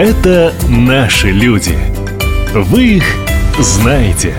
Это 0.00 0.54
наши 0.66 1.30
люди. 1.30 1.76
Вы 2.54 2.84
их 2.84 3.04
знаете. 3.58 4.34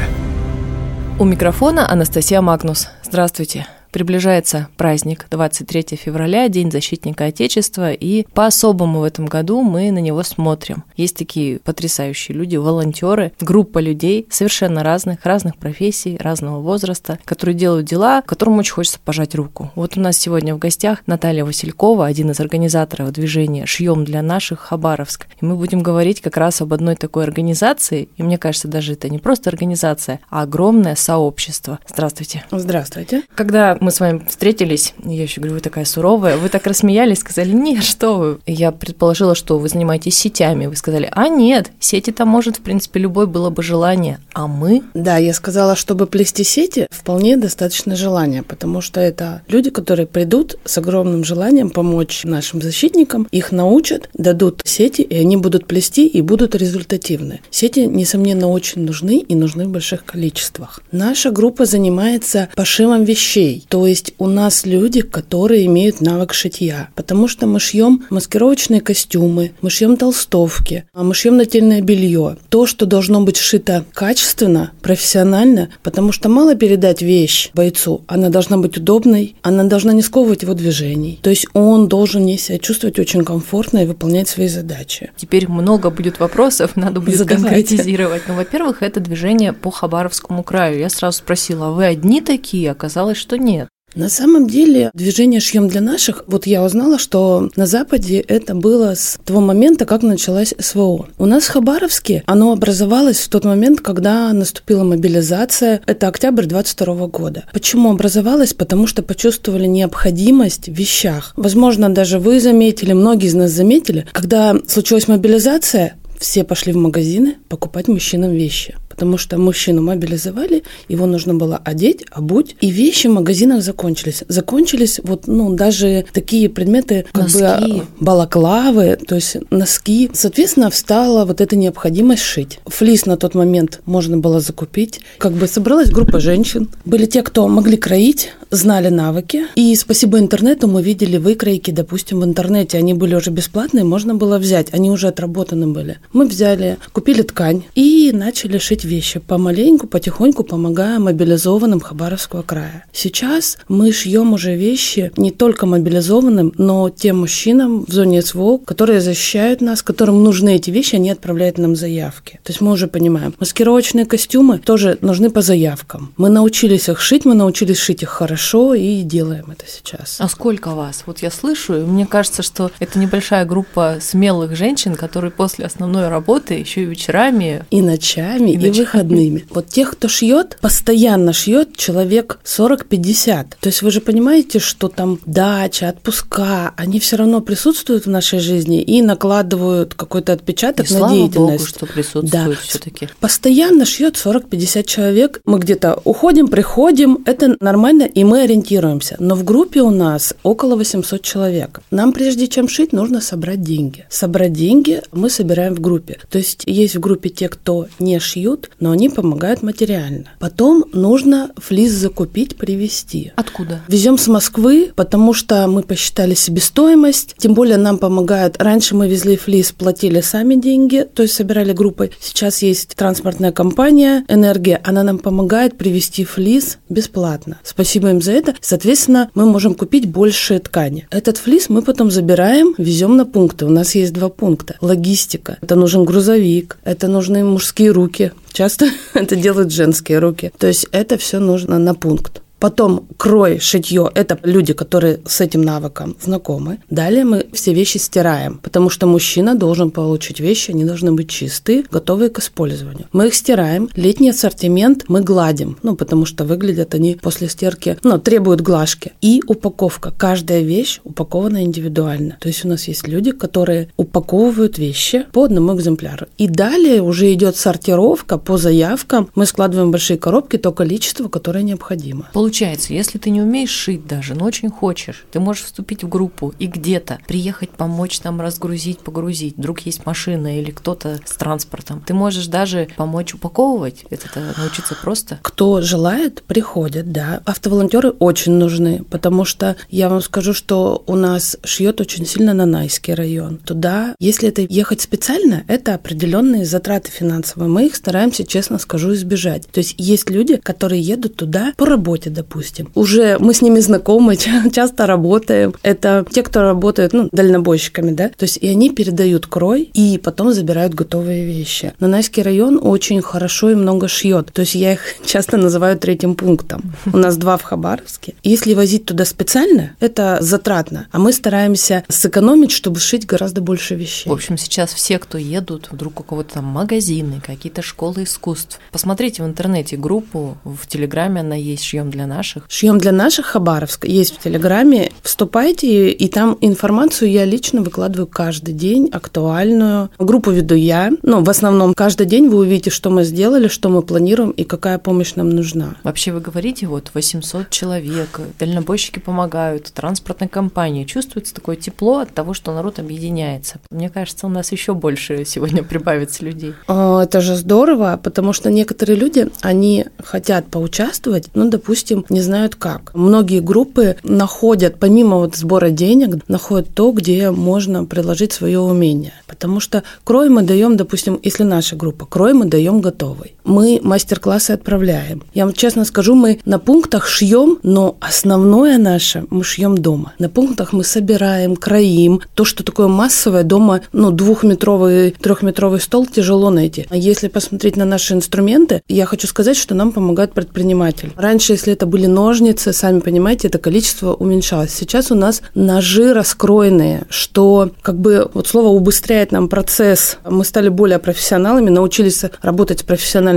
У 1.19 1.23
микрофона 1.23 1.87
Анастасия 1.87 2.41
Магнус. 2.41 2.89
Здравствуйте. 3.03 3.67
Приближается 3.91 4.69
праздник 4.77 5.27
23 5.29 5.97
февраля, 5.97 6.47
День 6.47 6.71
защитника 6.71 7.25
Отечества, 7.25 7.91
и 7.91 8.25
по-особому 8.33 9.01
в 9.01 9.03
этом 9.03 9.25
году 9.25 9.61
мы 9.63 9.91
на 9.91 9.99
него 9.99 10.23
смотрим. 10.23 10.85
Есть 10.95 11.17
такие 11.17 11.59
потрясающие 11.59 12.37
люди, 12.37 12.55
волонтеры, 12.55 13.33
группа 13.41 13.79
людей 13.79 14.27
совершенно 14.29 14.81
разных, 14.83 15.25
разных 15.25 15.57
профессий, 15.57 16.17
разного 16.17 16.61
возраста, 16.61 17.19
которые 17.25 17.53
делают 17.53 17.85
дела, 17.85 18.21
которым 18.21 18.59
очень 18.59 18.73
хочется 18.73 18.99
пожать 19.03 19.35
руку. 19.35 19.71
Вот 19.75 19.97
у 19.97 19.99
нас 19.99 20.17
сегодня 20.17 20.55
в 20.55 20.59
гостях 20.59 21.03
Наталья 21.05 21.43
Василькова, 21.43 22.05
один 22.05 22.31
из 22.31 22.39
организаторов 22.39 23.11
движения 23.11 23.65
«Шьем 23.65 24.05
для 24.05 24.21
наших 24.21 24.59
Хабаровск». 24.61 25.27
И 25.41 25.45
мы 25.45 25.57
будем 25.57 25.83
говорить 25.83 26.21
как 26.21 26.37
раз 26.37 26.61
об 26.61 26.73
одной 26.73 26.95
такой 26.95 27.25
организации, 27.25 28.07
и 28.15 28.23
мне 28.23 28.37
кажется, 28.37 28.69
даже 28.69 28.93
это 28.93 29.09
не 29.09 29.19
просто 29.19 29.49
организация, 29.49 30.21
а 30.29 30.43
огромное 30.43 30.95
сообщество. 30.95 31.79
Здравствуйте. 31.89 32.45
Здравствуйте. 32.51 33.23
Когда 33.35 33.77
мы 33.81 33.89
с 33.89 33.99
вами 33.99 34.21
встретились, 34.27 34.93
я 35.03 35.23
еще 35.23 35.41
говорю, 35.41 35.55
вы 35.55 35.59
такая 35.59 35.85
суровая, 35.85 36.37
вы 36.37 36.49
так 36.49 36.67
рассмеялись, 36.67 37.19
сказали, 37.19 37.51
нет, 37.51 37.83
что 37.83 38.15
вы. 38.15 38.39
Я 38.45 38.71
предположила, 38.71 39.33
что 39.33 39.57
вы 39.57 39.67
занимаетесь 39.67 40.17
сетями. 40.17 40.67
Вы 40.67 40.75
сказали, 40.75 41.09
а 41.11 41.27
нет, 41.27 41.71
сети 41.79 42.11
там 42.11 42.27
может, 42.27 42.57
в 42.57 42.61
принципе, 42.61 42.99
любой 42.99 43.25
было 43.25 43.49
бы 43.49 43.63
желание. 43.63 44.19
А 44.33 44.45
мы? 44.45 44.83
Да, 44.93 45.17
я 45.17 45.33
сказала, 45.33 45.75
чтобы 45.75 46.05
плести 46.05 46.43
сети, 46.43 46.87
вполне 46.91 47.37
достаточно 47.37 47.95
желания, 47.95 48.43
потому 48.43 48.81
что 48.81 48.99
это 48.99 49.41
люди, 49.47 49.71
которые 49.71 50.05
придут 50.05 50.57
с 50.63 50.77
огромным 50.77 51.23
желанием 51.23 51.71
помочь 51.71 52.21
нашим 52.23 52.61
защитникам, 52.61 53.27
их 53.31 53.51
научат, 53.51 54.09
дадут 54.13 54.61
сети, 54.63 55.01
и 55.01 55.17
они 55.17 55.37
будут 55.37 55.65
плести 55.65 56.05
и 56.05 56.21
будут 56.21 56.53
результативны. 56.53 57.41
Сети, 57.49 57.87
несомненно, 57.87 58.47
очень 58.47 58.83
нужны 58.83 59.17
и 59.17 59.33
нужны 59.33 59.65
в 59.65 59.69
больших 59.69 60.05
количествах. 60.05 60.81
Наша 60.91 61.31
группа 61.31 61.65
занимается 61.65 62.49
пошивом 62.55 63.05
вещей, 63.05 63.65
то 63.71 63.87
есть 63.87 64.13
у 64.17 64.27
нас 64.27 64.65
люди, 64.65 64.99
которые 64.99 65.65
имеют 65.65 66.01
навык 66.01 66.33
шитья, 66.33 66.89
потому 66.93 67.29
что 67.29 67.47
мы 67.47 67.61
шьем 67.61 68.03
маскировочные 68.09 68.81
костюмы, 68.81 69.53
мы 69.61 69.69
шьем 69.69 69.95
толстовки, 69.95 70.83
а 70.93 71.03
мы 71.03 71.13
шьем 71.13 71.37
нательное 71.37 71.79
белье. 71.79 72.35
То, 72.49 72.65
что 72.65 72.85
должно 72.85 73.21
быть 73.21 73.37
шито 73.37 73.85
качественно, 73.93 74.73
профессионально, 74.81 75.69
потому 75.83 76.11
что 76.11 76.27
мало 76.27 76.55
передать 76.55 77.01
вещь 77.01 77.49
бойцу, 77.53 78.01
она 78.07 78.27
должна 78.27 78.57
быть 78.57 78.77
удобной, 78.77 79.37
она 79.41 79.63
должна 79.63 79.93
не 79.93 80.01
сковывать 80.01 80.41
его 80.41 80.53
движений. 80.53 81.17
То 81.21 81.29
есть 81.29 81.47
он 81.53 81.87
должен 81.87 82.25
не 82.25 82.37
себя 82.37 82.59
чувствовать 82.59 82.99
очень 82.99 83.23
комфортно 83.23 83.83
и 83.83 83.85
выполнять 83.85 84.27
свои 84.27 84.49
задачи. 84.49 85.11
Теперь 85.15 85.47
много 85.47 85.91
будет 85.91 86.19
вопросов, 86.19 86.75
надо 86.75 86.99
будет 86.99 87.19
Задавайте. 87.19 87.47
конкретизировать. 87.47 88.23
Ну, 88.27 88.33
во-первых, 88.33 88.83
это 88.83 88.99
движение 88.99 89.53
по 89.53 89.71
Хабаровскому 89.71 90.43
краю. 90.43 90.77
Я 90.77 90.89
сразу 90.89 91.19
спросила, 91.19 91.67
а 91.67 91.71
вы 91.71 91.85
одни 91.85 92.19
такие? 92.19 92.69
Оказалось, 92.69 93.15
что 93.15 93.37
нет. 93.37 93.60
На 93.93 94.07
самом 94.07 94.47
деле 94.47 94.89
движение 94.93 95.41
«Шьем 95.41 95.67
для 95.67 95.81
наших», 95.81 96.23
вот 96.27 96.47
я 96.47 96.63
узнала, 96.63 96.97
что 96.97 97.49
на 97.57 97.65
Западе 97.65 98.19
это 98.19 98.55
было 98.55 98.95
с 98.95 99.19
того 99.25 99.41
момента, 99.41 99.85
как 99.85 100.01
началась 100.01 100.53
СВО. 100.57 101.07
У 101.17 101.25
нас 101.25 101.43
в 101.43 101.49
Хабаровске 101.49 102.23
оно 102.25 102.53
образовалось 102.53 103.19
в 103.19 103.27
тот 103.27 103.43
момент, 103.43 103.81
когда 103.81 104.31
наступила 104.31 104.85
мобилизация. 104.85 105.81
Это 105.85 106.07
октябрь 106.07 106.45
22 106.45 107.07
года. 107.07 107.43
Почему 107.51 107.91
образовалось? 107.91 108.53
Потому 108.53 108.87
что 108.87 109.03
почувствовали 109.03 109.67
необходимость 109.67 110.69
в 110.69 110.73
вещах. 110.73 111.33
Возможно, 111.35 111.93
даже 111.93 112.19
вы 112.19 112.39
заметили, 112.39 112.93
многие 112.93 113.27
из 113.27 113.33
нас 113.33 113.51
заметили, 113.51 114.07
когда 114.13 114.55
случилась 114.67 115.09
мобилизация, 115.09 115.95
все 116.17 116.45
пошли 116.45 116.71
в 116.71 116.77
магазины 116.77 117.35
покупать 117.49 117.87
мужчинам 117.87 118.31
вещи 118.31 118.75
потому 119.01 119.17
что 119.17 119.39
мужчину 119.39 119.81
мобилизовали, 119.81 120.61
его 120.87 121.07
нужно 121.07 121.33
было 121.33 121.59
одеть, 121.65 122.05
обуть, 122.11 122.55
и 122.61 122.69
вещи 122.69 123.07
в 123.07 123.13
магазинах 123.13 123.63
закончились. 123.63 124.23
Закончились 124.27 124.99
вот, 125.03 125.25
ну, 125.25 125.55
даже 125.55 126.05
такие 126.13 126.49
предметы, 126.49 127.05
как 127.11 127.23
Носки. 127.23 127.39
бы 127.39 127.45
а, 127.47 127.85
балаклавы, 127.99 128.99
то 129.07 129.15
есть 129.15 129.37
носки. 129.49 130.11
Соответственно, 130.13 130.69
встала 130.69 131.25
вот 131.25 131.41
эта 131.41 131.55
необходимость 131.55 132.21
шить. 132.21 132.59
Флис 132.67 133.07
на 133.07 133.17
тот 133.17 133.33
момент 133.33 133.81
можно 133.85 134.17
было 134.17 134.39
закупить. 134.39 135.01
Как 135.17 135.31
бы 135.31 135.47
собралась 135.47 135.89
группа 135.89 136.19
женщин. 136.19 136.69
Были 136.85 137.07
те, 137.07 137.23
кто 137.23 137.47
могли 137.47 137.77
кроить, 137.77 138.29
знали 138.51 138.89
навыки. 138.89 139.45
И 139.55 139.73
спасибо 139.75 140.19
интернету 140.19 140.67
мы 140.67 140.83
видели 140.83 141.17
выкройки, 141.17 141.71
допустим, 141.71 142.19
в 142.19 142.25
интернете. 142.25 142.77
Они 142.77 142.93
были 142.93 143.15
уже 143.15 143.31
бесплатные, 143.31 143.85
можно 143.85 144.13
было 144.13 144.37
взять. 144.37 144.73
Они 144.73 144.91
уже 144.91 145.07
отработаны 145.07 145.67
были. 145.67 145.97
Мы 146.13 146.27
взяли, 146.27 146.77
купили 146.91 147.21
ткань 147.21 147.63
и 147.73 148.11
начали 148.13 148.57
шить 148.57 148.83
вещи, 148.83 149.19
помаленьку, 149.19 149.87
потихоньку 149.87 150.43
помогая 150.43 150.99
мобилизованным 150.99 151.79
Хабаровского 151.79 152.41
края. 152.41 152.85
Сейчас 152.91 153.57
мы 153.69 153.91
шьем 153.93 154.33
уже 154.33 154.55
вещи 154.55 155.11
не 155.15 155.31
только 155.31 155.65
мобилизованным, 155.65 156.53
но 156.57 156.89
тем 156.89 157.19
мужчинам 157.19 157.85
в 157.85 157.91
зоне 157.91 158.21
СВО, 158.21 158.57
которые 158.57 158.99
защищают 158.99 159.61
нас, 159.61 159.81
которым 159.81 160.23
нужны 160.23 160.55
эти 160.55 160.69
вещи, 160.69 160.95
они 160.95 161.09
отправляют 161.09 161.57
нам 161.57 161.75
заявки. 161.75 162.39
То 162.43 162.51
есть 162.51 162.59
мы 162.59 162.73
уже 162.73 162.87
понимаем, 162.87 163.33
маскировочные 163.39 164.05
костюмы 164.05 164.59
тоже 164.59 164.97
нужны 165.01 165.29
по 165.29 165.41
заявкам. 165.41 166.13
Мы 166.17 166.29
научились 166.29 166.89
их 166.89 166.99
шить, 166.99 167.23
мы 167.23 167.33
научились 167.33 167.77
шить 167.77 168.03
их 168.03 168.09
хорошо 168.09 168.40
и 168.73 169.01
делаем 169.03 169.45
это 169.51 169.65
сейчас. 169.67 170.17
А 170.19 170.27
сколько 170.27 170.71
вас? 170.71 171.03
Вот 171.05 171.19
я 171.19 171.29
слышу, 171.31 171.75
и 171.75 171.79
мне 171.81 172.05
кажется, 172.05 172.41
что 172.43 172.71
это 172.79 172.97
небольшая 172.99 173.45
группа 173.45 173.97
смелых 174.01 174.55
женщин, 174.55 174.95
которые 174.95 175.31
после 175.31 175.65
основной 175.65 176.07
работы 176.07 176.55
еще 176.55 176.81
и 176.83 176.85
вечерами 176.85 177.63
И 177.69 177.81
ночами, 177.81 178.51
и, 178.51 178.57
ночами. 178.57 178.71
выходными. 178.79 179.45
Вот 179.49 179.67
тех, 179.67 179.91
кто 179.91 180.07
шьет, 180.07 180.57
постоянно 180.61 181.33
шьет 181.33 181.75
человек 181.77 182.39
40-50. 182.45 183.45
То 183.59 183.67
есть 183.69 183.81
вы 183.81 183.91
же 183.91 184.01
понимаете, 184.01 184.59
что 184.59 184.87
там 184.87 185.19
дача, 185.25 185.89
отпуска, 185.89 186.73
они 186.77 186.99
все 186.99 187.17
равно 187.17 187.41
присутствуют 187.41 188.05
в 188.05 188.09
нашей 188.09 188.39
жизни 188.39 188.81
и 188.81 189.01
накладывают 189.01 189.93
какой-то 189.93 190.31
и 190.31 190.35
отпечаток 190.35 190.89
на 190.89 190.97
слава 190.97 191.13
деятельность. 191.13 191.37
богу, 191.37 191.65
что 191.65 191.85
присутствует 191.85 192.31
Да. 192.31 192.47
все-таки. 192.61 193.09
Постоянно 193.19 193.85
шьет 193.85 194.15
40-50 194.15 194.83
человек. 194.87 195.41
Мы 195.45 195.59
где-то 195.59 195.99
уходим, 196.03 196.47
приходим, 196.47 197.19
это 197.25 197.55
нормально, 197.59 198.03
и 198.03 198.23
мы 198.31 198.43
ориентируемся. 198.43 199.17
Но 199.19 199.35
в 199.35 199.43
группе 199.43 199.81
у 199.81 199.89
нас 199.89 200.33
около 200.41 200.77
800 200.77 201.21
человек. 201.21 201.81
Нам, 201.91 202.13
прежде 202.13 202.47
чем 202.47 202.69
шить, 202.69 202.93
нужно 202.93 203.19
собрать 203.19 203.61
деньги. 203.61 204.05
Собрать 204.09 204.53
деньги 204.53 205.01
мы 205.11 205.29
собираем 205.29 205.75
в 205.75 205.81
группе. 205.81 206.17
То 206.29 206.37
есть 206.37 206.63
есть 206.65 206.95
в 206.95 207.01
группе 207.01 207.27
те, 207.27 207.49
кто 207.49 207.87
не 207.99 208.17
шьют, 208.19 208.69
но 208.79 208.91
они 208.91 209.09
помогают 209.09 209.63
материально. 209.63 210.29
Потом 210.39 210.85
нужно 210.93 211.51
флис 211.57 211.91
закупить, 211.91 212.55
привезти. 212.55 213.33
Откуда? 213.35 213.81
Везем 213.89 214.17
с 214.17 214.29
Москвы, 214.29 214.93
потому 214.95 215.33
что 215.33 215.67
мы 215.67 215.83
посчитали 215.83 216.33
себестоимость. 216.33 217.35
Тем 217.37 217.53
более 217.53 217.75
нам 217.75 217.97
помогают. 217.97 218.55
Раньше 218.61 218.95
мы 218.95 219.09
везли 219.09 219.35
флис, 219.35 219.73
платили 219.73 220.21
сами 220.21 220.55
деньги, 220.55 221.05
то 221.13 221.23
есть 221.23 221.33
собирали 221.33 221.73
группой. 221.73 222.11
Сейчас 222.21 222.61
есть 222.61 222.95
транспортная 222.95 223.51
компания 223.51 224.23
«Энергия». 224.29 224.79
Она 224.85 225.03
нам 225.03 225.19
помогает 225.19 225.77
привезти 225.77 226.23
флис 226.23 226.77
бесплатно. 226.87 227.59
Спасибо 227.65 228.09
им 228.11 228.20
за 228.21 228.31
это. 228.31 228.55
Соответственно, 228.61 229.29
мы 229.35 229.45
можем 229.45 229.75
купить 229.75 230.07
больше 230.07 230.59
ткани. 230.59 231.07
Этот 231.11 231.37
флис 231.37 231.69
мы 231.69 231.81
потом 231.81 232.11
забираем, 232.11 232.75
везем 232.77 233.17
на 233.17 233.25
пункты. 233.25 233.65
У 233.65 233.69
нас 233.69 233.95
есть 233.95 234.13
два 234.13 234.29
пункта. 234.29 234.75
Логистика. 234.81 235.57
Это 235.61 235.75
нужен 235.75 236.05
грузовик, 236.05 236.77
это 236.83 237.07
нужны 237.07 237.43
мужские 237.43 237.91
руки. 237.91 238.31
Часто 238.51 238.89
это 239.13 239.35
делают 239.35 239.71
женские 239.71 240.19
руки. 240.19 240.51
То 240.57 240.67
есть 240.67 240.87
это 240.91 241.17
все 241.17 241.39
нужно 241.39 241.79
на 241.79 241.95
пункт. 241.95 242.40
Потом 242.61 243.07
крой, 243.17 243.59
шитье– 243.59 244.11
это 244.13 244.37
люди, 244.43 244.73
которые 244.73 245.19
с 245.25 245.41
этим 245.41 245.63
навыком 245.63 246.15
знакомы. 246.21 246.77
Далее 246.91 247.25
мы 247.25 247.47
все 247.53 247.73
вещи 247.73 247.97
стираем, 247.97 248.59
потому 248.61 248.91
что 248.91 249.07
мужчина 249.07 249.55
должен 249.55 249.89
получить 249.89 250.39
вещи, 250.39 250.69
они 250.69 250.85
должны 250.85 251.11
быть 251.11 251.27
чистые, 251.27 251.85
готовые 251.91 252.29
к 252.29 252.37
использованию. 252.37 253.07
Мы 253.13 253.27
их 253.27 253.33
стираем. 253.33 253.89
Летний 253.95 254.29
ассортимент 254.29 255.05
мы 255.07 255.21
гладим, 255.21 255.77
ну, 255.81 255.95
потому 255.95 256.25
что 256.25 256.45
выглядят 256.45 256.93
они 256.93 257.15
после 257.15 257.49
стирки, 257.49 257.97
ну, 258.03 258.19
требуют 258.19 258.61
глажки. 258.61 259.13
И 259.21 259.41
упаковка. 259.47 260.13
Каждая 260.15 260.61
вещь 260.61 260.99
упакована 261.03 261.63
индивидуально. 261.63 262.37
То 262.39 262.47
есть 262.47 262.63
у 262.63 262.67
нас 262.67 262.87
есть 262.87 263.07
люди, 263.07 263.31
которые 263.31 263.89
упаковывают 263.97 264.77
вещи 264.77 265.25
по 265.31 265.45
одному 265.45 265.75
экземпляру. 265.75 266.27
И 266.37 266.47
далее 266.47 267.01
уже 267.01 267.33
идет 267.33 267.55
сортировка 267.55 268.37
по 268.37 268.57
заявкам. 268.57 269.29
Мы 269.33 269.47
складываем 269.47 269.89
большие 269.89 270.19
коробки 270.19 270.57
то 270.57 270.71
количество, 270.71 271.27
которое 271.27 271.63
необходимо. 271.63 272.29
Получается, 272.51 272.93
если 272.93 273.17
ты 273.17 273.29
не 273.29 273.41
умеешь 273.41 273.69
шить 273.69 274.05
даже, 274.05 274.35
но 274.35 274.43
очень 274.43 274.69
хочешь, 274.69 275.23
ты 275.31 275.39
можешь 275.39 275.63
вступить 275.63 276.03
в 276.03 276.09
группу 276.09 276.53
и 276.59 276.67
где-то 276.67 277.19
приехать 277.25 277.69
помочь 277.69 278.19
там 278.19 278.41
разгрузить, 278.41 278.99
погрузить. 278.99 279.55
Вдруг 279.55 279.79
есть 279.85 280.05
машина 280.05 280.59
или 280.59 280.69
кто-то 280.69 281.21
с 281.23 281.37
транспортом. 281.37 282.03
Ты 282.05 282.13
можешь 282.13 282.47
даже 282.47 282.89
помочь 282.97 283.33
упаковывать. 283.33 284.03
Это 284.09 284.53
научиться 284.57 284.97
просто. 285.01 285.39
Кто 285.41 285.79
желает, 285.79 286.43
приходят, 286.43 287.13
да. 287.13 287.41
Автоволонтеры 287.45 288.09
очень 288.09 288.51
нужны, 288.51 289.05
потому 289.09 289.45
что 289.45 289.77
я 289.89 290.09
вам 290.09 290.19
скажу, 290.19 290.53
что 290.53 291.05
у 291.07 291.15
нас 291.15 291.55
шьет 291.63 292.01
очень 292.01 292.25
сильно 292.25 292.53
Нанайский 292.53 293.13
район. 293.13 293.59
Туда, 293.59 294.13
если 294.19 294.49
это 294.49 294.63
ехать 294.63 294.99
специально, 294.99 295.63
это 295.69 295.93
определенные 295.93 296.65
затраты 296.65 297.11
финансовые. 297.11 297.69
Мы 297.69 297.85
их 297.85 297.95
стараемся, 297.95 298.43
честно 298.43 298.77
скажу, 298.77 299.13
избежать. 299.13 299.67
То 299.71 299.77
есть 299.77 299.95
есть 299.97 300.29
люди, 300.29 300.57
которые 300.57 301.01
едут 301.01 301.37
туда 301.37 301.71
по 301.77 301.85
работе, 301.85 302.29
допустим. 302.41 302.89
Уже 302.95 303.37
мы 303.39 303.53
с 303.53 303.61
ними 303.61 303.79
знакомы, 303.79 304.35
часто 304.73 305.05
работаем. 305.05 305.73
Это 305.83 306.25
те, 306.29 306.41
кто 306.43 306.61
работает, 306.61 307.13
ну, 307.13 307.29
дальнобойщиками, 307.31 308.11
да. 308.11 308.29
То 308.29 308.43
есть 308.43 308.57
и 308.57 308.67
они 308.67 308.89
передают 308.89 309.45
крой 309.45 309.89
и 309.93 310.17
потом 310.17 310.53
забирают 310.53 310.93
готовые 310.93 311.45
вещи. 311.45 311.93
Нанайский 311.99 312.43
район 312.43 312.79
очень 312.81 313.21
хорошо 313.21 313.69
и 313.71 313.75
много 313.75 314.07
шьет. 314.07 314.51
То 314.53 314.61
есть 314.61 314.75
я 314.75 314.93
их 314.93 315.01
часто 315.25 315.57
называю 315.57 315.97
третьим 315.97 316.35
пунктом. 316.35 316.93
У 317.13 317.17
нас 317.17 317.37
два 317.37 317.57
в 317.57 317.63
Хабаровске. 317.63 318.33
Если 318.43 318.73
возить 318.73 319.05
туда 319.05 319.25
специально, 319.25 319.95
это 319.99 320.39
затратно. 320.41 321.07
А 321.11 321.19
мы 321.19 321.33
стараемся 321.33 322.03
сэкономить, 322.09 322.71
чтобы 322.71 322.99
сшить 322.99 323.27
гораздо 323.27 323.61
больше 323.61 323.95
вещей. 323.95 324.29
В 324.29 324.33
общем, 324.33 324.57
сейчас 324.57 324.93
все, 324.93 325.19
кто 325.19 325.37
едут, 325.37 325.89
вдруг 325.91 326.19
у 326.19 326.23
кого-то 326.23 326.55
там 326.55 326.65
магазины, 326.65 327.41
какие-то 327.45 327.81
школы 327.81 328.23
искусств, 328.23 328.79
посмотрите 328.91 329.43
в 329.43 329.45
интернете 329.45 329.95
группу, 329.97 330.57
в 330.63 330.87
Телеграме 330.87 331.41
она 331.41 331.55
есть, 331.55 331.83
шьем 331.83 332.09
для 332.09 332.25
наших. 332.31 332.63
Шьем 332.69 332.97
для 332.97 333.11
наших 333.11 333.45
Хабаровск 333.47 334.05
есть 334.05 334.35
в 334.35 334.43
Телеграме. 334.43 335.11
Вступайте, 335.21 336.09
и 336.09 336.27
там 336.29 336.57
информацию 336.61 337.29
я 337.29 337.45
лично 337.45 337.81
выкладываю 337.81 338.27
каждый 338.27 338.73
день, 338.73 339.09
актуальную. 339.11 340.09
Группу 340.17 340.51
веду 340.51 340.75
я. 340.75 341.11
Ну, 341.23 341.43
в 341.43 341.49
основном 341.49 341.93
каждый 341.93 342.25
день 342.25 342.47
вы 342.49 342.59
увидите, 342.59 342.89
что 342.89 343.09
мы 343.09 343.23
сделали, 343.23 343.67
что 343.67 343.89
мы 343.89 344.01
планируем 344.01 344.51
и 344.51 344.63
какая 344.63 344.97
помощь 344.97 345.35
нам 345.35 345.49
нужна. 345.49 345.95
Вообще 346.03 346.31
вы 346.31 346.39
говорите, 346.39 346.87
вот 346.87 347.11
800 347.13 347.69
человек, 347.69 348.39
дальнобойщики 348.59 349.19
помогают, 349.19 349.91
транспортная 349.93 350.47
компания. 350.47 351.05
Чувствуется 351.05 351.53
такое 351.53 351.75
тепло 351.75 352.19
от 352.19 352.33
того, 352.33 352.53
что 352.53 352.73
народ 352.73 352.99
объединяется. 352.99 353.79
Мне 353.89 354.09
кажется, 354.09 354.47
у 354.47 354.49
нас 354.49 354.71
еще 354.71 354.93
больше 354.93 355.43
сегодня 355.45 355.83
прибавится 355.83 356.45
людей. 356.45 356.73
А, 356.87 357.23
это 357.23 357.41
же 357.41 357.55
здорово, 357.55 358.19
потому 358.21 358.53
что 358.53 358.71
некоторые 358.71 359.17
люди, 359.17 359.49
они 359.61 360.05
хотят 360.23 360.67
поучаствовать, 360.67 361.49
но, 361.53 361.67
допустим, 361.69 362.10
не 362.29 362.41
знают 362.41 362.75
как. 362.75 363.11
Многие 363.13 363.59
группы 363.59 364.15
находят, 364.23 364.99
помимо 364.99 365.37
вот 365.37 365.55
сбора 365.55 365.89
денег, 365.89 366.43
находят 366.47 366.93
то, 366.93 367.11
где 367.11 367.51
можно 367.51 368.05
предложить 368.05 368.53
свое 368.53 368.79
умение. 368.79 369.33
Потому 369.47 369.79
что 369.79 370.03
крой 370.23 370.49
мы 370.49 370.63
даем, 370.63 370.97
допустим, 370.97 371.39
если 371.43 371.63
наша 371.63 371.95
группа, 371.95 372.25
крой 372.25 372.53
мы 372.53 372.65
даем 372.65 373.01
готовый. 373.01 373.55
Мы 373.63 373.99
мастер-классы 374.03 374.71
отправляем. 374.71 375.43
Я 375.53 375.65
вам 375.65 375.73
честно 375.73 376.05
скажу, 376.05 376.35
мы 376.35 376.59
на 376.65 376.79
пунктах 376.79 377.27
шьем, 377.27 377.79
но 377.83 378.17
основное 378.19 378.97
наше 378.97 379.45
мы 379.49 379.63
шьем 379.63 379.97
дома. 379.97 380.33
На 380.39 380.49
пунктах 380.49 380.93
мы 380.93 381.03
собираем, 381.03 381.75
кроим. 381.75 382.41
То, 382.55 382.65
что 382.65 382.83
такое 382.83 383.07
массовое, 383.07 383.63
дома, 383.63 384.01
ну, 384.13 384.31
двухметровый, 384.31 385.31
трехметровый 385.31 385.99
стол 385.99 386.25
тяжело 386.25 386.69
найти. 386.69 387.05
А 387.09 387.17
если 387.17 387.47
посмотреть 387.47 387.97
на 387.97 388.05
наши 388.05 388.33
инструменты, 388.33 389.01
я 389.07 389.25
хочу 389.25 389.47
сказать, 389.47 389.77
что 389.77 389.95
нам 389.95 390.11
помогают 390.11 390.53
предприниматели. 390.53 391.31
Раньше, 391.35 391.73
если 391.73 391.93
это 391.93 392.05
были 392.05 392.25
ножницы, 392.25 392.93
сами 392.93 393.19
понимаете, 393.19 393.67
это 393.67 393.77
количество 393.77 394.33
уменьшалось. 394.33 394.93
Сейчас 394.93 395.31
у 395.31 395.35
нас 395.35 395.61
ножи 395.75 396.33
раскроенные, 396.33 397.25
что 397.29 397.91
как 398.01 398.17
бы 398.19 398.49
вот 398.53 398.67
слово 398.67 398.87
убыстряет 398.87 399.51
нам 399.51 399.69
процесс. 399.69 400.37
Мы 400.47 400.65
стали 400.65 400.89
более 400.89 401.19
профессионалами, 401.19 401.89
научились 401.89 402.43
работать 402.61 402.99
с 402.99 403.03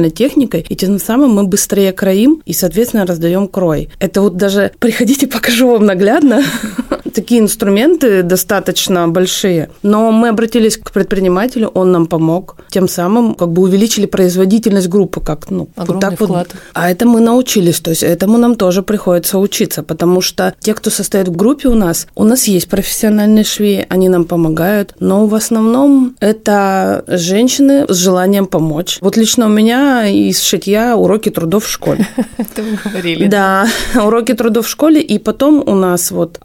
профессиональной 0.05 0.11
техникой, 0.11 0.67
и 0.69 0.77
тем 0.77 0.99
самым 0.99 1.31
мы 1.31 1.45
быстрее 1.45 1.93
кроим 1.93 2.43
и, 2.45 2.53
соответственно, 2.53 3.07
раздаем 3.07 3.49
крой. 3.49 3.89
Это 3.99 4.21
вот 4.21 4.37
даже 4.37 4.73
приходите, 4.79 5.27
покажу 5.27 5.71
вам 5.71 5.87
наглядно. 5.87 6.43
Такие 7.15 7.41
инструменты 7.41 8.23
достаточно 8.23 9.09
большие. 9.09 9.71
Но 9.83 10.11
мы 10.11 10.29
обратились 10.29 10.77
к 10.77 10.91
предпринимателю, 10.91 11.69
он 11.69 11.93
нам 11.93 12.07
помог. 12.07 12.57
Тем 12.71 12.89
самым 12.89 13.35
как 13.35 13.51
бы 13.51 13.63
увеличили 13.63 14.07
производительность 14.07 14.89
группы. 14.89 15.21
Как, 15.21 15.51
ну, 15.51 15.69
Огромный 15.77 15.95
вот 15.95 16.01
так 16.01 16.15
вклад. 16.15 16.49
Вот. 16.53 16.63
А 16.73 16.91
это 16.91 17.07
мы 17.07 17.21
научились. 17.21 17.81
То 17.81 17.91
есть 17.91 18.03
этому 18.03 18.39
нам 18.39 18.57
тоже 18.57 18.83
приходится 18.83 19.39
учиться, 19.39 19.83
потому 19.83 20.21
что 20.21 20.55
те, 20.61 20.75
кто 20.75 20.91
состоит 20.91 21.29
в 21.29 21.37
группе 21.37 21.69
у 21.69 21.75
нас, 21.75 22.07
у 22.15 22.25
нас 22.25 22.45
есть 22.45 22.69
профессиональные 22.69 23.45
швеи, 23.45 23.87
они 23.89 24.09
нам 24.09 24.25
помогают, 24.25 24.95
но 24.99 25.27
в 25.27 25.35
основном 25.35 26.17
это 26.21 27.05
женщины 27.07 27.87
с 27.89 27.97
желанием 27.97 28.47
помочь. 28.47 28.99
Вот 29.01 29.17
лично 29.17 29.47
у 29.47 29.51
меня 29.51 30.07
из 30.07 30.41
шитья 30.41 30.97
уроки 30.97 31.31
трудов 31.31 31.67
в 31.67 31.71
школе. 31.71 32.07
Это 32.37 32.63
вы 32.63 32.79
говорили. 32.85 33.27
Да, 33.27 33.67
уроки 33.95 34.35
трудов 34.35 34.67
в 34.67 34.69
школе, 34.69 35.01
и 35.01 35.19
потом 35.19 35.63
у 35.67 35.75
нас 35.75 36.11
вот 36.11 36.39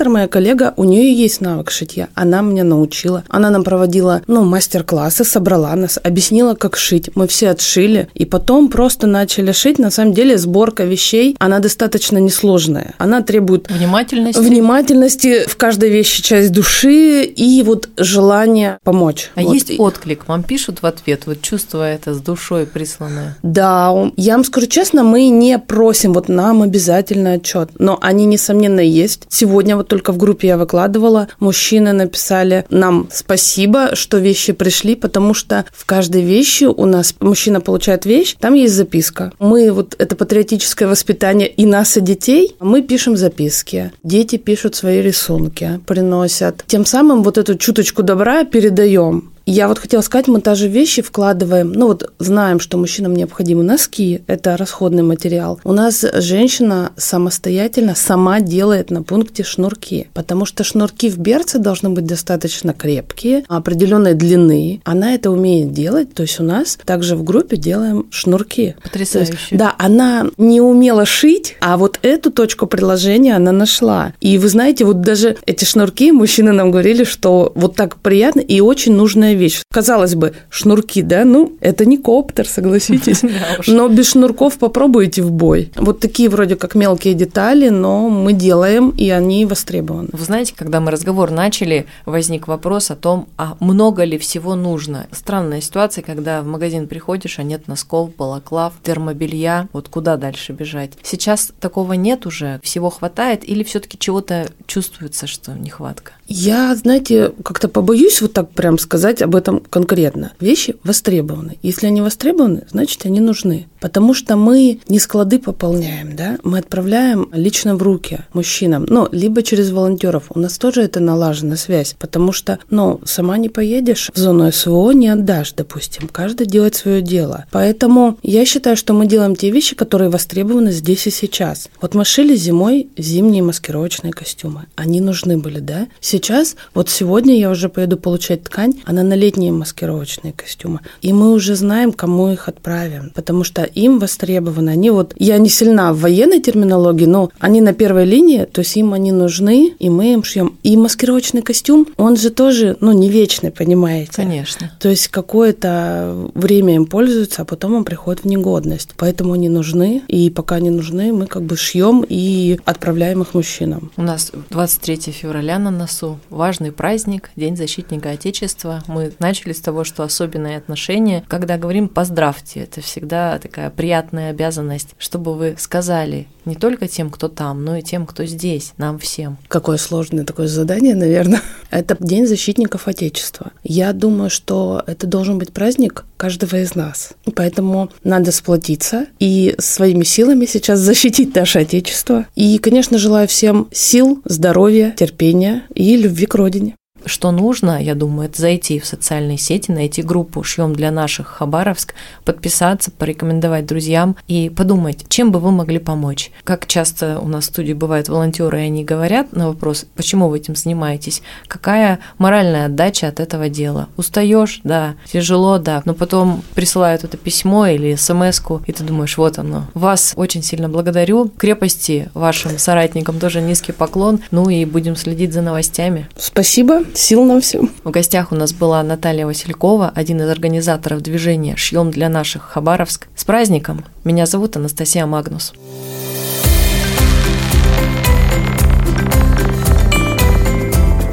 организатор, 0.00 0.08
моя 0.08 0.28
коллега, 0.28 0.74
у 0.76 0.84
нее 0.84 1.12
есть 1.12 1.40
навык 1.40 1.70
шитья, 1.70 2.08
она 2.14 2.40
меня 2.42 2.64
научила. 2.64 3.22
Она 3.28 3.50
нам 3.50 3.64
проводила, 3.64 4.22
ну, 4.26 4.44
мастер-классы, 4.44 5.24
собрала 5.24 5.74
нас, 5.76 5.98
объяснила, 6.02 6.54
как 6.54 6.76
шить. 6.76 7.10
Мы 7.14 7.26
все 7.26 7.50
отшили, 7.50 8.08
и 8.14 8.24
потом 8.24 8.68
просто 8.68 9.06
начали 9.06 9.52
шить. 9.52 9.78
На 9.78 9.90
самом 9.90 10.12
деле 10.14 10.38
сборка 10.38 10.84
вещей, 10.84 11.36
она 11.38 11.58
достаточно 11.58 12.18
несложная. 12.18 12.94
Она 12.98 13.22
требует 13.22 13.70
Внимательность. 13.70 14.38
внимательности 14.38 15.46
в 15.46 15.56
каждой 15.56 15.90
вещи 15.90 16.22
часть 16.22 16.52
души 16.52 17.22
и 17.24 17.62
вот 17.62 17.88
желание 17.96 18.78
помочь. 18.84 19.30
А 19.34 19.42
Вот. 19.42 19.54
есть 19.54 19.72
отклик? 19.78 20.28
Вам 20.28 20.42
пишут 20.42 20.82
в 20.82 20.86
ответ, 20.86 21.22
вот 21.26 21.42
чувствуя 21.42 21.94
это 21.94 22.14
с 22.14 22.20
душой 22.20 22.66
присланное? 22.66 23.36
Да, 23.42 23.92
я 24.16 24.34
вам 24.34 24.44
скажу 24.44 24.66
честно, 24.66 25.02
мы 25.02 25.28
не 25.28 25.58
просим, 25.58 26.12
вот 26.12 26.28
нам 26.28 26.62
обязательно 26.62 27.32
отчет, 27.32 27.70
но 27.78 27.98
они, 28.00 28.24
несомненно, 28.24 28.80
есть. 28.80 29.22
Сегодня 29.28 29.76
вот 29.76 29.89
только 29.90 30.12
в 30.12 30.16
группе 30.16 30.46
я 30.48 30.56
выкладывала, 30.56 31.28
мужчины 31.40 31.92
написали 31.92 32.64
нам 32.70 33.08
спасибо, 33.10 33.96
что 33.96 34.18
вещи 34.18 34.52
пришли, 34.52 34.94
потому 34.94 35.34
что 35.34 35.64
в 35.72 35.84
каждой 35.84 36.22
вещи 36.22 36.64
у 36.64 36.86
нас 36.86 37.12
мужчина 37.18 37.60
получает 37.60 38.06
вещь, 38.06 38.36
там 38.38 38.54
есть 38.54 38.74
записка. 38.74 39.32
Мы 39.40 39.72
вот 39.72 39.96
это 39.98 40.14
патриотическое 40.14 40.88
воспитание 40.88 41.48
и 41.48 41.66
нас, 41.66 41.96
и 41.96 42.00
детей, 42.00 42.54
мы 42.60 42.82
пишем 42.82 43.16
записки. 43.16 43.90
Дети 44.04 44.36
пишут 44.36 44.76
свои 44.76 45.02
рисунки, 45.02 45.80
приносят. 45.86 46.62
Тем 46.68 46.86
самым 46.86 47.24
вот 47.24 47.36
эту 47.36 47.56
чуточку 47.56 48.04
добра 48.04 48.44
передаем. 48.44 49.32
Я 49.50 49.66
вот 49.66 49.80
хотела 49.80 50.00
сказать, 50.00 50.28
мы 50.28 50.40
даже 50.40 50.68
вещи 50.68 51.02
вкладываем, 51.02 51.72
ну 51.72 51.88
вот 51.88 52.12
знаем, 52.20 52.60
что 52.60 52.78
мужчинам 52.78 53.16
необходимы 53.16 53.64
носки, 53.64 54.22
это 54.28 54.56
расходный 54.56 55.02
материал. 55.02 55.60
У 55.64 55.72
нас 55.72 56.04
женщина 56.14 56.92
самостоятельно 56.96 57.96
сама 57.96 58.38
делает 58.38 58.92
на 58.92 59.02
пункте 59.02 59.42
шнурки, 59.42 60.06
потому 60.14 60.44
что 60.46 60.62
шнурки 60.62 61.10
в 61.10 61.18
берце 61.18 61.58
должны 61.58 61.90
быть 61.90 62.06
достаточно 62.06 62.72
крепкие, 62.72 63.42
определенной 63.48 64.14
длины. 64.14 64.82
Она 64.84 65.16
это 65.16 65.32
умеет 65.32 65.72
делать, 65.72 66.14
то 66.14 66.22
есть 66.22 66.38
у 66.38 66.44
нас 66.44 66.78
также 66.84 67.16
в 67.16 67.24
группе 67.24 67.56
делаем 67.56 68.06
шнурки. 68.12 68.76
Потрясающе. 68.84 69.32
Есть, 69.32 69.48
да, 69.50 69.74
она 69.78 70.26
не 70.36 70.60
умела 70.60 71.04
шить, 71.04 71.56
а 71.60 71.76
вот 71.76 71.98
эту 72.02 72.30
точку 72.30 72.68
приложения 72.68 73.34
она 73.34 73.50
нашла. 73.50 74.14
И 74.20 74.38
вы 74.38 74.48
знаете, 74.48 74.84
вот 74.84 75.00
даже 75.00 75.38
эти 75.44 75.64
шнурки, 75.64 76.12
мужчины 76.12 76.52
нам 76.52 76.70
говорили, 76.70 77.02
что 77.02 77.50
вот 77.56 77.74
так 77.74 77.96
приятно 77.96 78.38
и 78.38 78.60
очень 78.60 78.92
нужная 78.92 79.39
вещь. 79.40 79.62
Казалось 79.72 80.14
бы, 80.14 80.34
шнурки, 80.50 81.02
да, 81.02 81.24
ну, 81.24 81.56
это 81.60 81.84
не 81.84 81.98
коптер, 81.98 82.46
согласитесь. 82.46 83.22
Но 83.66 83.88
без 83.88 84.10
шнурков 84.10 84.58
попробуйте 84.58 85.22
в 85.22 85.32
бой. 85.32 85.72
Вот 85.76 86.00
такие 86.00 86.28
вроде 86.28 86.56
как 86.56 86.74
мелкие 86.74 87.14
детали, 87.14 87.68
но 87.68 88.08
мы 88.08 88.32
делаем, 88.32 88.90
и 88.90 89.10
они 89.10 89.46
востребованы. 89.46 90.08
Вы 90.12 90.24
знаете, 90.24 90.54
когда 90.56 90.80
мы 90.80 90.90
разговор 90.90 91.30
начали, 91.30 91.86
возник 92.06 92.48
вопрос 92.48 92.90
о 92.90 92.96
том, 92.96 93.26
а 93.36 93.56
много 93.60 94.04
ли 94.04 94.18
всего 94.18 94.54
нужно. 94.54 95.06
Странная 95.12 95.60
ситуация, 95.60 96.02
когда 96.02 96.42
в 96.42 96.46
магазин 96.46 96.86
приходишь, 96.86 97.38
а 97.38 97.42
нет 97.42 97.68
носков, 97.68 98.14
балаклав, 98.16 98.74
термобелья. 98.82 99.68
Вот 99.72 99.88
куда 99.88 100.16
дальше 100.16 100.52
бежать? 100.52 100.92
Сейчас 101.02 101.50
такого 101.60 101.94
нет 101.94 102.26
уже, 102.26 102.60
всего 102.62 102.90
хватает 102.90 103.48
или 103.48 103.62
все 103.62 103.80
таки 103.80 103.98
чего-то 103.98 104.48
чувствуется, 104.66 105.26
что 105.26 105.52
нехватка? 105.52 106.12
Я, 106.26 106.74
знаете, 106.76 107.32
как-то 107.42 107.68
побоюсь 107.68 108.20
вот 108.20 108.32
так 108.32 108.50
прям 108.50 108.78
сказать 108.78 109.22
об 109.30 109.36
этом 109.36 109.60
конкретно. 109.60 110.32
Вещи 110.40 110.74
востребованы. 110.82 111.58
Если 111.62 111.86
они 111.86 112.00
востребованы, 112.02 112.64
значит, 112.68 113.06
они 113.06 113.20
нужны. 113.20 113.68
Потому 113.80 114.14
что 114.14 114.36
мы 114.36 114.80
не 114.88 114.98
склады 114.98 115.38
пополняем, 115.38 116.14
да, 116.14 116.38
мы 116.42 116.58
отправляем 116.58 117.28
лично 117.32 117.76
в 117.76 117.82
руки 117.82 118.20
мужчинам, 118.32 118.86
ну, 118.88 119.08
либо 119.10 119.42
через 119.42 119.70
волонтеров. 119.70 120.24
У 120.30 120.38
нас 120.38 120.58
тоже 120.58 120.82
это 120.82 121.00
налажена 121.00 121.56
связь, 121.56 121.94
потому 121.98 122.32
что, 122.32 122.58
ну, 122.68 123.00
сама 123.04 123.38
не 123.38 123.48
поедешь 123.48 124.10
в 124.12 124.18
зону 124.18 124.50
СВО, 124.52 124.90
не 124.92 125.08
отдашь, 125.08 125.52
допустим. 125.52 126.08
Каждый 126.08 126.46
делает 126.46 126.74
свое 126.74 127.02
дело. 127.02 127.46
Поэтому 127.50 128.18
я 128.22 128.44
считаю, 128.44 128.76
что 128.76 128.92
мы 128.92 129.06
делаем 129.06 129.34
те 129.34 129.50
вещи, 129.50 129.74
которые 129.74 130.10
востребованы 130.10 130.72
здесь 130.72 131.06
и 131.06 131.10
сейчас. 131.10 131.68
Вот 131.80 131.94
мы 131.94 132.04
шили 132.04 132.36
зимой 132.36 132.88
зимние 132.96 133.42
маскировочные 133.42 134.12
костюмы. 134.12 134.66
Они 134.76 135.00
нужны 135.00 135.38
были, 135.38 135.60
да? 135.60 135.88
Сейчас, 136.00 136.56
вот 136.74 136.90
сегодня 136.90 137.38
я 137.38 137.50
уже 137.50 137.68
поеду 137.68 137.96
получать 137.96 138.44
ткань, 138.44 138.74
она 138.84 139.02
на 139.02 139.14
летние 139.14 139.52
маскировочные 139.52 140.32
костюмы. 140.32 140.80
И 141.02 141.12
мы 141.12 141.32
уже 141.32 141.54
знаем, 141.54 141.92
кому 141.92 142.30
их 142.32 142.48
отправим, 142.48 143.10
потому 143.14 143.44
что 143.44 143.69
им 143.74 143.98
востребованы. 143.98 144.70
Они 144.70 144.90
вот, 144.90 145.14
я 145.18 145.38
не 145.38 145.48
сильна 145.48 145.92
в 145.92 146.00
военной 146.00 146.40
терминологии, 146.40 147.06
но 147.06 147.30
они 147.38 147.60
на 147.60 147.72
первой 147.72 148.04
линии, 148.04 148.44
то 148.44 148.60
есть 148.60 148.76
им 148.76 148.92
они 148.92 149.12
нужны, 149.12 149.74
и 149.78 149.90
мы 149.90 150.12
им 150.14 150.24
шьем. 150.24 150.58
И 150.62 150.76
маскировочный 150.76 151.42
костюм, 151.42 151.86
он 151.96 152.16
же 152.16 152.30
тоже, 152.30 152.76
ну, 152.80 152.92
не 152.92 153.08
вечный, 153.08 153.50
понимаете? 153.50 154.12
Конечно. 154.12 154.72
То 154.80 154.88
есть 154.88 155.08
какое-то 155.08 156.30
время 156.34 156.74
им 156.74 156.86
пользуются, 156.86 157.42
а 157.42 157.44
потом 157.44 157.74
он 157.74 157.84
приходит 157.84 158.24
в 158.24 158.26
негодность. 158.26 158.90
Поэтому 158.96 159.34
они 159.34 159.48
нужны, 159.48 160.02
и 160.08 160.30
пока 160.30 160.56
они 160.56 160.70
нужны, 160.70 161.12
мы 161.12 161.26
как 161.26 161.42
бы 161.42 161.56
шьем 161.56 162.04
и 162.08 162.58
отправляем 162.64 163.22
их 163.22 163.34
мужчинам. 163.34 163.90
У 163.96 164.02
нас 164.02 164.32
23 164.50 165.12
февраля 165.12 165.58
на 165.58 165.70
носу. 165.70 166.18
Важный 166.30 166.72
праздник, 166.72 167.30
День 167.36 167.56
защитника 167.56 168.10
Отечества. 168.10 168.82
Мы 168.86 169.12
начали 169.18 169.52
с 169.52 169.60
того, 169.60 169.84
что 169.84 170.02
особенные 170.02 170.56
отношения. 170.56 171.24
Когда 171.28 171.58
говорим 171.58 171.88
«поздравьте», 171.88 172.60
это 172.60 172.80
всегда 172.80 173.38
такая 173.38 173.59
приятная 173.68 174.30
обязанность, 174.30 174.94
чтобы 174.98 175.34
вы 175.34 175.56
сказали 175.58 176.26
не 176.44 176.54
только 176.54 176.88
тем, 176.88 177.10
кто 177.10 177.28
там, 177.28 177.64
но 177.64 177.76
и 177.76 177.82
тем, 177.82 178.06
кто 178.06 178.24
здесь, 178.24 178.72
нам 178.78 178.98
всем. 178.98 179.36
Какое 179.48 179.76
сложное 179.76 180.24
такое 180.24 180.48
задание, 180.48 180.94
наверное. 180.94 181.42
Это 181.70 181.96
День 182.00 182.26
защитников 182.26 182.88
Отечества. 182.88 183.52
Я 183.62 183.92
думаю, 183.92 184.30
что 184.30 184.82
это 184.86 185.06
должен 185.06 185.38
быть 185.38 185.52
праздник 185.52 186.04
каждого 186.16 186.56
из 186.56 186.74
нас. 186.74 187.10
Поэтому 187.34 187.90
надо 188.02 188.32
сплотиться 188.32 189.06
и 189.18 189.54
своими 189.58 190.04
силами 190.04 190.46
сейчас 190.46 190.80
защитить 190.80 191.34
наше 191.34 191.60
Отечество. 191.60 192.26
И, 192.34 192.58
конечно, 192.58 192.98
желаю 192.98 193.28
всем 193.28 193.68
сил, 193.72 194.20
здоровья, 194.24 194.94
терпения 194.96 195.64
и 195.74 195.96
любви 195.96 196.26
к 196.26 196.34
родине. 196.34 196.74
Что 197.04 197.30
нужно, 197.30 197.82
я 197.82 197.94
думаю, 197.94 198.28
это 198.28 198.40
зайти 198.40 198.78
в 198.78 198.86
социальные 198.86 199.38
сети, 199.38 199.70
найти 199.70 200.02
группу 200.02 200.42
«Шьем 200.42 200.74
для 200.74 200.90
наших 200.90 201.28
Хабаровск», 201.28 201.94
подписаться, 202.24 202.90
порекомендовать 202.90 203.66
друзьям 203.66 204.16
и 204.28 204.50
подумать, 204.50 205.06
чем 205.08 205.32
бы 205.32 205.38
вы 205.38 205.50
могли 205.50 205.78
помочь. 205.78 206.30
Как 206.44 206.66
часто 206.66 207.18
у 207.20 207.28
нас 207.28 207.44
в 207.44 207.48
студии 207.48 207.72
бывают 207.72 208.08
волонтеры, 208.08 208.60
и 208.60 208.64
они 208.64 208.84
говорят 208.84 209.32
на 209.32 209.48
вопрос, 209.48 209.86
почему 209.94 210.28
вы 210.28 210.38
этим 210.38 210.56
занимаетесь, 210.56 211.22
какая 211.46 212.00
моральная 212.18 212.66
отдача 212.66 213.08
от 213.08 213.20
этого 213.20 213.48
дела. 213.48 213.88
Устаешь, 213.96 214.60
да, 214.64 214.94
тяжело, 215.10 215.58
да, 215.58 215.82
но 215.84 215.94
потом 215.94 216.42
присылают 216.54 217.04
это 217.04 217.16
письмо 217.16 217.66
или 217.66 217.94
смс 217.94 218.40
и 218.66 218.72
ты 218.72 218.84
думаешь, 218.84 219.18
вот 219.18 219.38
оно. 219.38 219.66
Вас 219.74 220.14
очень 220.16 220.42
сильно 220.42 220.68
благодарю. 220.68 221.28
Крепости 221.28 222.10
вашим 222.14 222.58
соратникам 222.58 223.18
тоже 223.18 223.40
низкий 223.40 223.72
поклон. 223.72 224.20
Ну 224.30 224.48
и 224.48 224.64
будем 224.64 224.96
следить 224.96 225.32
за 225.32 225.42
новостями. 225.42 226.08
Спасибо. 226.16 226.82
Сил 227.00 227.24
нам 227.24 227.40
всем. 227.40 227.70
В 227.82 227.90
гостях 227.90 228.30
у 228.30 228.34
нас 228.34 228.52
была 228.52 228.82
Наталья 228.82 229.24
Василькова, 229.24 229.90
один 229.94 230.20
из 230.20 230.28
организаторов 230.28 231.00
движения 231.00 231.56
«Шьем 231.56 231.90
для 231.90 232.10
наших 232.10 232.42
Хабаровск». 232.42 233.08
С 233.16 233.24
праздником! 233.24 233.86
Меня 234.04 234.26
зовут 234.26 234.56
Анастасия 234.56 235.06
Магнус. 235.06 235.54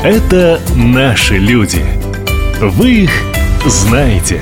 Это 0.04 0.60
наши 0.76 1.38
люди. 1.38 1.86
Вы 2.60 3.04
их 3.04 3.12
знаете. 3.66 4.42